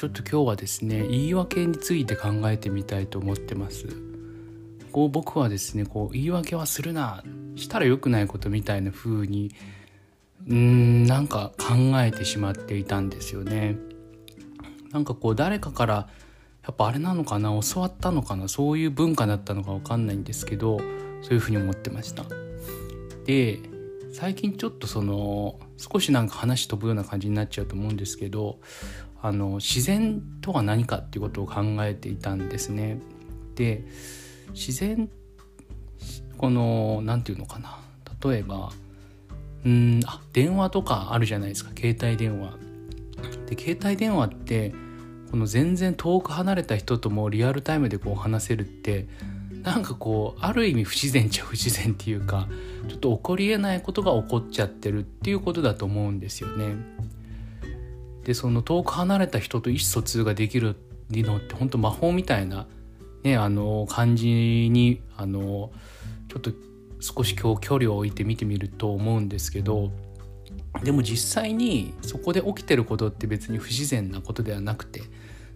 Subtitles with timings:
[0.00, 3.86] ちょっと今日はですね言い訳について考えてみたいと思ってます。
[4.92, 7.22] こう僕はですねこう言い訳はするな
[7.54, 9.54] したら良くないことみたいな風に
[10.46, 13.76] うーんなんか考えてしまっていたんですよね。
[14.90, 15.94] なんかこう誰かから
[16.62, 20.78] やっぱあれなのかな教わったのかなそういう文化だったのか分かんないんですけど
[21.20, 22.24] そういうふうに思ってました。
[23.26, 23.60] で
[24.14, 28.60] 最近ちょっとその少しなんか話飛ぶような感じになっちゃうと思うんですけど
[29.22, 32.98] あの自然とは何かっていうことを考えていたんですね。
[33.54, 33.84] で
[34.52, 35.10] 自然
[36.38, 37.78] この何て言うのかな。
[38.24, 38.70] 例えば
[39.64, 41.70] うんあ電話とかあるじゃないですか。
[41.76, 42.56] 携帯電話。
[43.46, 44.72] で携帯電話って
[45.30, 49.06] この全然遠く離れた人ともリアルタイムでこう話せるって
[49.62, 52.48] なんかこうある意味不自然っちゃ不自然っていうか
[52.88, 56.74] ちょっと起こりえないことが起こっちゃってるっていうことだと思うんですよね。
[58.24, 60.76] でその遠く離れた人と意思疎通ができる
[61.10, 62.66] のって本当魔法みたいな、
[63.22, 64.28] ね、あの感じ
[64.70, 65.70] にあの
[66.28, 66.52] ちょっと
[67.00, 69.90] 少し今日距離を置いて見てみると思うんですけど
[70.84, 75.02] でも実際にそこで起きてることって別に不自然なことではなくて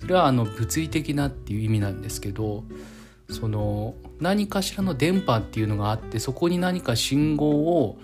[0.00, 2.64] それはあの物理的なっていう意味なんですけど
[3.28, 7.98] その何かしらの電波っていうのがあってそこに何か信号を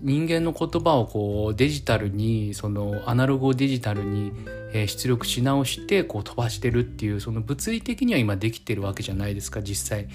[0.00, 4.32] 人間の言葉をこうデジタルにそのアナログをデジタルに
[4.72, 10.08] 出力し直してこう飛ばしてるっていうその物理的には今できてるわけじゃないですか実際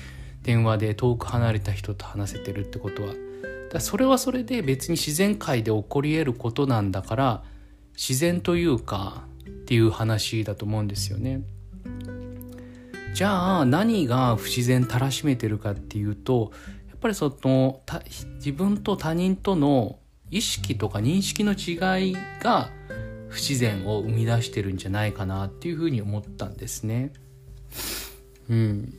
[0.43, 3.13] 電話で遠く離れた人と話せてるってことは。
[3.71, 7.43] だそれはそれで別に自然界で起こり得ることなんだから
[7.95, 11.41] 自然というかっていう話だと思うんですよね。
[13.15, 16.51] じゃあ何が不自然たらしめてるかっていうと
[16.95, 17.81] っぱりその
[18.35, 19.99] 自分と他人との
[20.31, 22.69] 意識とか認識の違いが
[23.29, 27.11] 不自然を生み出してるんじゃないかなっていうふうに思ったんですね。
[28.49, 28.93] うん、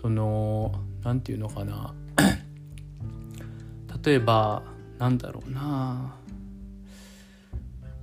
[0.00, 0.72] その
[1.02, 1.94] 何て言うのかな。
[4.04, 4.62] 例えば
[4.98, 6.14] なんだろうな。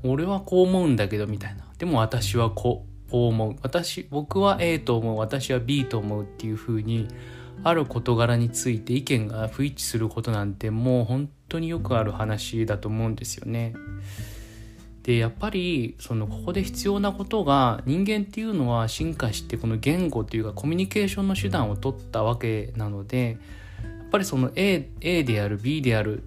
[0.04, 1.66] 俺はこう思うんだけどみたいな。
[1.78, 3.56] でも私はこうこう思う。
[3.62, 5.18] 私僕は A と思う。
[5.18, 7.08] 私は B と思うっていうふうに
[7.64, 13.74] ある事柄について意見が不一致することなんてもう本当によくある話だと思うんですよね。
[15.04, 23.38] でやっぱりそのここで必要なことが人間っていうのは進化してこの言語というかコミュニケーションの手段を取ったわけなので
[23.82, 26.24] やっぱりその A, A である B である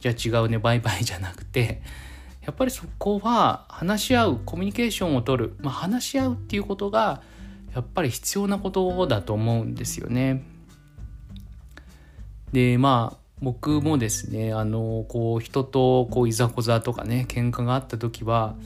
[0.00, 1.80] じゃあ違うねバイバイ じゃなくて
[2.44, 7.22] やっぱりそこは話し合うコミュニケーションをとる、まあ、話し合うっていうことが
[7.72, 10.57] やっぱり必要なことだと思うんですよね。
[12.52, 18.56] でまあ僕もですねあのこう人とこういざこざとかね喧嘩があった時は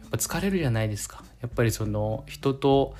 [0.00, 1.22] やっぱ疲れるじゃないですか。
[1.40, 2.94] やっぱりその人と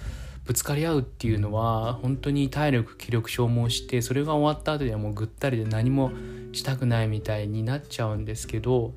[0.45, 6.11] ぶつかり合うっていうのは本当に体力気力消耗してそれが終わった後ではもうぐったりで何も
[6.53, 8.93] したくないみたいになっちゃうんですけど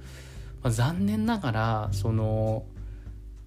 [0.66, 2.66] まあ、残念ながらその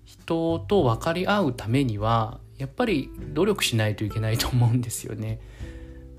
[0.04, 5.40] 人と分かり合うためにはやっぱり努力しないといけないと思うんですよね。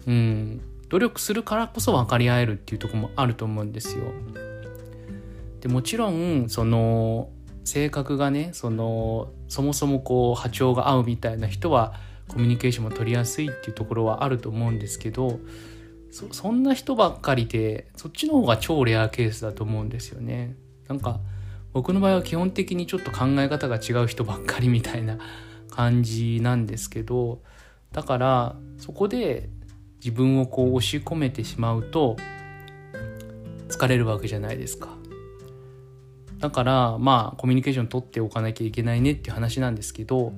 [0.07, 4.03] うん、努力するからこそ分かり合えるっていうとこもあると思うんですよ。
[5.61, 7.29] でもちろんその
[7.63, 11.93] 性格がねそのそもそもこう波長が合うみたいな人は
[12.27, 15.39] コミュニケーションも取りやすいっていうところはあると思うんですけど
[16.11, 20.55] そそんな人ばっかりでそっちの方が超レアケースだと思うんですよね。
[20.87, 21.19] なんか
[21.73, 25.19] 僕の場合は基本的にちょっと考え方が違う人ばっかりみたいな
[25.69, 27.43] 感じなんですけど
[27.91, 29.49] だからそこで
[30.03, 32.17] 自分をこう押し込めてしまうと
[33.67, 34.99] 疲れるわけじゃないですか。
[36.39, 40.33] だからまあコミュニケーション取っておかなきゃいけないねっていう話なんですけど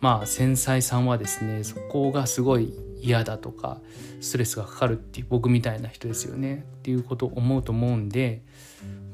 [0.00, 3.80] まあ繊細さんはですねそこがすごい嫌だとか
[4.20, 8.42] ストレスがかかるっていう僕みたいな人ですよねっていうことを思うと思うんで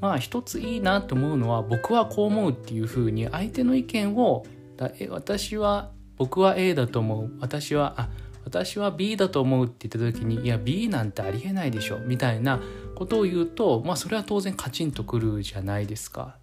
[0.01, 8.09] まあ一ついいなと思うのは僕はこう思うっていうふうに相手の意見をだ私は僕は A だと思う私はあ
[8.45, 12.61] 私は B だと思うって言った時にいや B なんてありえないでしょみたいな
[12.95, 16.37] ことを言うとまあそれは当然カチンとくるじゃないですか。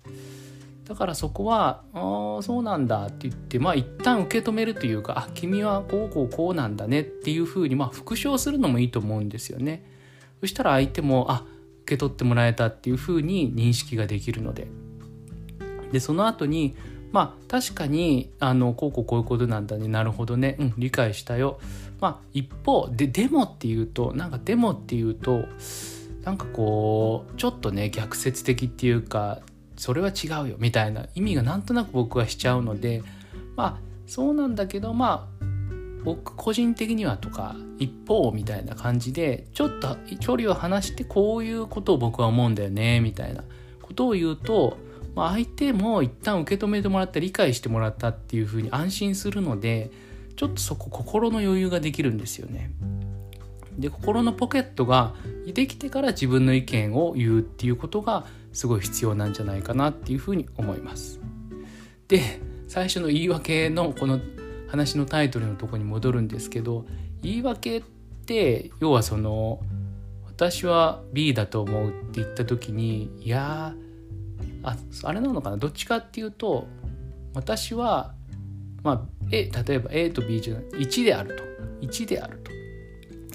[0.88, 9.86] だからそこは「ああそうなんだ」って言ってまあ一旦受け止めるというか「あ君はこうこうこうなんだね」っていうふうにまあ復唱するのもいいと思うんですよね。
[10.42, 11.46] そしたら相手も「あ
[11.84, 14.68] 受け取ってもらえたっていうふうに認識ができるので
[15.92, 16.76] でその後に
[17.12, 19.88] まあ確かにあのこうこうこういうことなんだね。
[19.88, 20.56] なるほどね。
[20.60, 21.60] うん理解したよ。
[22.00, 25.46] まあ一方ででもっていうとなんかでもっていうと
[26.24, 29.40] なんかこうちょっとね逆説的っていうか
[29.76, 30.56] それは違うよ。
[30.60, 33.04] みたいな意味がなんとなく僕はしちゃうので
[33.56, 33.78] まあ
[34.08, 35.46] そうなんだけどまあ
[36.04, 43.44] 僕個人的にはとか一方みたいな感じでちょっと距離を離してこういうことを僕は思うんだよねみたいな
[43.82, 44.78] ことを言うと、
[45.16, 49.92] まあ、相手も一旦受け止めてもらった理解してもらったっていうふうに安心するので
[50.36, 52.72] ちょっとそこ心の余裕ができるんですよね。
[53.78, 55.14] で心のポケットが
[55.54, 61.20] できてから自分の意見を言うっていうことがすごい必要なんじゃないかなっていうふうに思います。
[62.08, 64.20] で最初の言い訳のこの
[64.68, 66.86] 話のタイトルのとこに戻るんですけど
[67.22, 67.82] 言い訳っ
[68.26, 69.62] て要はその
[70.26, 73.74] 私は B だと思うって言った時にいや
[74.64, 75.58] ああれなのかな？
[75.58, 76.68] どっちかっていうと
[77.34, 78.14] 私は
[78.84, 81.44] まあ A 例えば A と B じゃない1であると
[81.86, 82.52] 1であると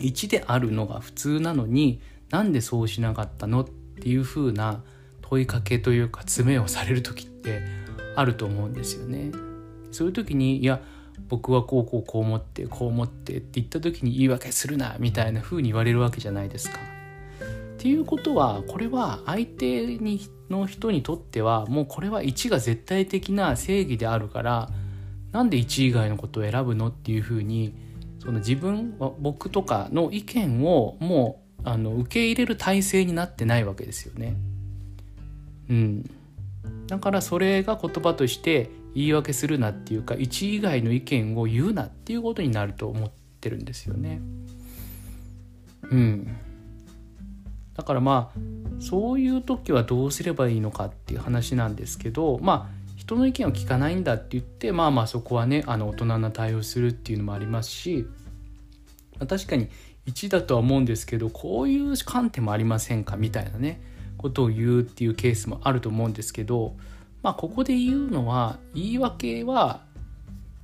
[0.02, 2.00] 1であるのが普通なのに
[2.30, 3.62] なんでそうしなかったの？
[3.62, 3.66] っ
[3.98, 4.82] ていう風な
[5.22, 7.62] 問いかけというか詰めをされる時って
[8.14, 9.32] あると思うんですよね。
[9.90, 10.80] そういう時にいや
[11.28, 16.78] 僕はこうこうこう思ってこう思ってって言った時に言い訳するなみたいな風に言われるわけじゃないですか。
[17.86, 24.70] っていうことはこれは相手にの人にとってはもうこれは1が絶対的な正義であるから
[25.30, 27.76] なんで1以外のことを選ぶのっていう風に
[28.18, 34.36] その自分僕とかの意見をもうあの受け入れる体制になってないわけですよね。
[35.70, 36.10] うん、
[36.88, 43.10] だからそれが言葉として言い訳するなっていうか1以外の意見を言うなっていうことになると思っ
[43.40, 44.20] てるんですよね。
[45.84, 46.36] うん。
[47.76, 48.38] だからまあ
[48.80, 58.06] そういう時はどうすればいいのかっていう話なんですけどまあ人の意見を聞かないんだって言ってまあまあそこはねあの大人な対応するっていうのもありますし、
[59.18, 59.68] まあ、確かに
[60.06, 63.80] 1だとは思うんですけどこういう観点もありませんかみたいなね
[64.16, 66.74] ことを言うっていうケースもあると思うんですけど
[67.22, 69.82] まあここで言うのは言い訳は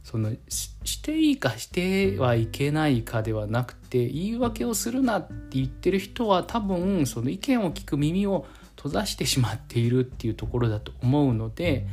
[0.03, 8.47] そのしていいかしてはいけないかではなくて言い訳をするなって言ってる人は多分その意見を聞く耳を
[8.77, 11.87] 閉ざしてしまっているっていうところだと思うので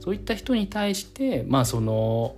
[0.00, 2.34] そういった人に対してまあその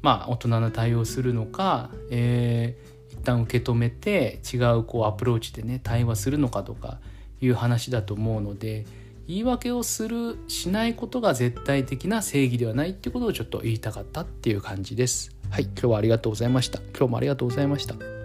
[0.00, 7.00] まあ大人な対応するのか、えー、一旦受け止めて違うこうアプローチでね対話するのかとか
[7.42, 8.86] いう話だと思うので。
[9.26, 15.30] 言い訳をするしないことが絶対的な正義ではないっていうことをちょっと言いたかったっていう感じです。
[15.50, 15.64] はい。
[15.64, 16.80] 今日はありがとうございました。
[16.96, 18.23] 今日もありがとうございました。